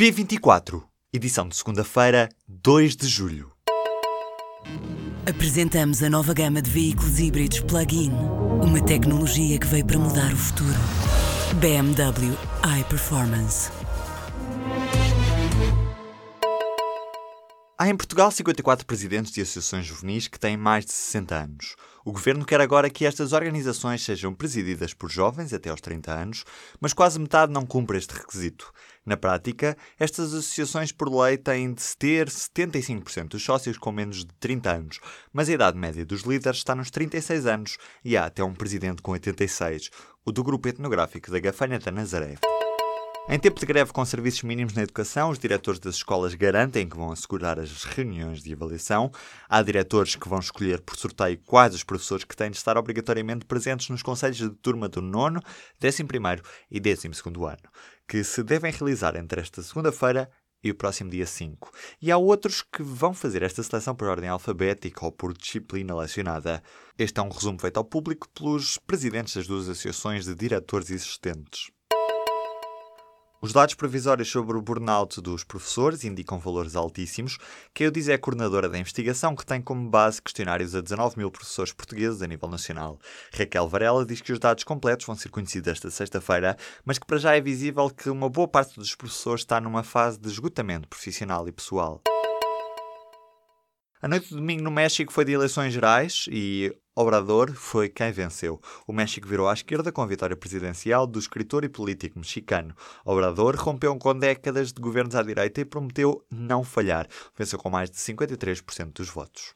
[0.00, 0.82] P24,
[1.12, 3.52] edição de segunda-feira, 2 de julho.
[5.28, 8.10] Apresentamos a nova gama de veículos híbridos plug-in.
[8.62, 10.78] Uma tecnologia que veio para mudar o futuro.
[11.56, 12.34] BMW
[12.80, 13.70] iPerformance.
[17.82, 21.76] Há em Portugal 54 presidentes de associações juvenis que têm mais de 60 anos.
[22.04, 26.44] O governo quer agora que estas organizações sejam presididas por jovens até aos 30 anos,
[26.78, 28.70] mas quase metade não cumpre este requisito.
[29.06, 34.34] Na prática, estas associações por lei têm de ter 75% dos sócios com menos de
[34.38, 35.00] 30 anos,
[35.32, 39.00] mas a idade média dos líderes está nos 36 anos e há até um presidente
[39.00, 39.88] com 86,
[40.22, 42.34] o do grupo etnográfico da Gafanha da Nazaré.
[43.32, 46.96] Em tempo de greve com serviços mínimos na educação, os diretores das escolas garantem que
[46.96, 49.08] vão assegurar as reuniões de avaliação.
[49.48, 53.46] Há diretores que vão escolher por sorteio quais os professores que têm de estar obrigatoriamente
[53.46, 55.40] presentes nos conselhos de turma do nono,
[55.80, 56.02] 11
[56.68, 57.70] e 12 ano,
[58.08, 60.28] que se devem realizar entre esta segunda-feira
[60.60, 61.70] e o próximo dia 5.
[62.02, 66.60] E há outros que vão fazer esta seleção por ordem alfabética ou por disciplina lecionada.
[66.98, 71.70] Este é um resumo feito ao público pelos presidentes das duas associações de diretores existentes.
[73.42, 77.38] Os dados provisórios sobre o burnout dos professores indicam valores altíssimos.
[77.72, 81.30] Quem diz é a coordenadora da investigação, que tem como base questionários a 19 mil
[81.30, 82.98] professores portugueses a nível nacional.
[83.32, 87.16] Raquel Varela diz que os dados completos vão ser conhecidos esta sexta-feira, mas que para
[87.16, 91.48] já é visível que uma boa parte dos professores está numa fase de esgotamento profissional
[91.48, 92.02] e pessoal.
[94.02, 98.60] A noite de domingo no México foi de eleições gerais e Obrador foi quem venceu.
[98.86, 102.74] O México virou à esquerda com a vitória presidencial do escritor e político mexicano.
[103.04, 107.06] Obrador rompeu com décadas de governos à direita e prometeu não falhar.
[107.38, 109.54] Venceu com mais de 53% dos votos.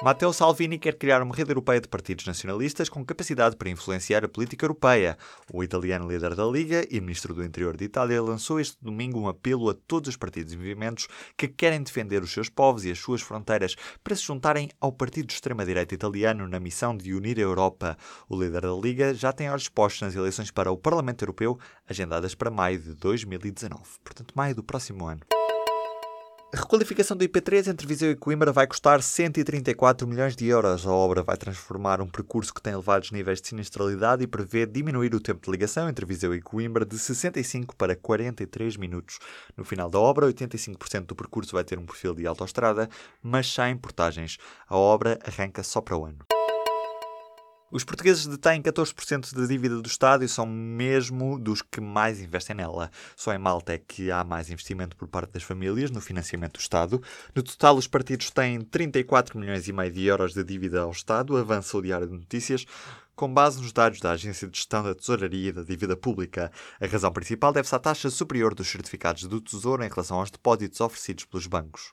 [0.00, 4.28] Matteo Salvini quer criar uma rede europeia de partidos nacionalistas com capacidade para influenciar a
[4.28, 5.18] política europeia.
[5.52, 9.26] O italiano líder da Liga e ministro do Interior de Itália lançou este domingo um
[9.26, 12.98] apelo a todos os partidos e movimentos que querem defender os seus povos e as
[13.00, 17.42] suas fronteiras para se juntarem ao partido de extrema-direita italiano na missão de unir a
[17.42, 17.98] Europa.
[18.28, 21.58] O líder da Liga já tem olhos postos nas eleições para o Parlamento Europeu,
[21.88, 25.37] agendadas para maio de 2019, portanto, maio do próximo ano.
[26.50, 30.86] A requalificação do IP3 entre Viseu e Coimbra vai custar 134 milhões de euros.
[30.86, 35.14] A obra vai transformar um percurso que tem elevados níveis de sinistralidade e prevê diminuir
[35.14, 39.18] o tempo de ligação entre Viseu e Coimbra de 65 para 43 minutos.
[39.58, 42.88] No final da obra, 85% do percurso vai ter um perfil de autoestrada,
[43.22, 44.38] mas sem portagens.
[44.66, 46.37] A obra arranca só para o ano.
[47.70, 52.56] Os portugueses detêm 14% da dívida do Estado e são mesmo dos que mais investem
[52.56, 52.90] nela.
[53.14, 56.60] Só em Malta é que há mais investimento por parte das famílias no financiamento do
[56.60, 57.02] Estado.
[57.34, 61.36] No total, os partidos têm 34 milhões e meio de euros de dívida ao Estado,
[61.36, 62.64] avança o Diário de Notícias,
[63.14, 66.50] com base nos dados da Agência de Gestão da Tesouraria e da Dívida Pública.
[66.80, 70.80] A razão principal deve-se à taxa superior dos certificados do Tesouro em relação aos depósitos
[70.80, 71.92] oferecidos pelos bancos.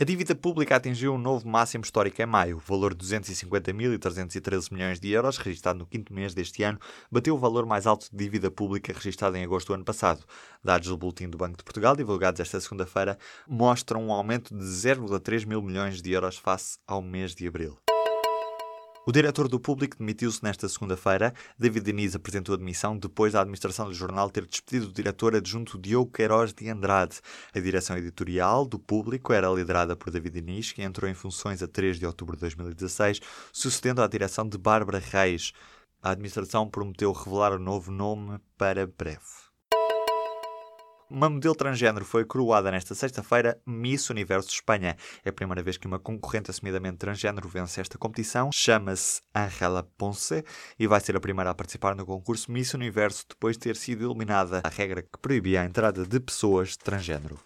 [0.00, 2.58] A dívida pública atingiu um novo máximo histórico em maio.
[2.58, 6.78] O valor de 250.313 milhões de euros, registrado no quinto mês deste ano,
[7.10, 10.24] bateu o valor mais alto de dívida pública registrado em agosto do ano passado.
[10.62, 15.44] Dados do Boletim do Banco de Portugal, divulgados esta segunda-feira, mostram um aumento de 0,3
[15.44, 17.76] mil milhões de euros face ao mês de abril.
[19.08, 21.32] O diretor do Público demitiu-se nesta segunda-feira.
[21.58, 25.78] David Diniz apresentou a demissão depois da administração do jornal ter despedido o diretor adjunto
[25.78, 27.18] Diogo Queiroz de Andrade.
[27.54, 31.66] A direção editorial do Público era liderada por David Diniz, que entrou em funções a
[31.66, 33.20] 3 de outubro de 2016,
[33.50, 35.54] sucedendo à direção de Bárbara Reis.
[36.02, 39.47] A administração prometeu revelar o novo nome para breve.
[41.10, 44.94] Uma modelo transgênero foi coroada nesta sexta-feira Miss Universo Espanha.
[45.24, 48.50] É a primeira vez que uma concorrente assumidamente transgênero vence esta competição.
[48.52, 50.44] Chama-se Angela Ponce
[50.78, 54.04] e vai ser a primeira a participar no concurso Miss Universo depois de ter sido
[54.04, 57.38] eliminada a regra que proibia a entrada de pessoas transgênero.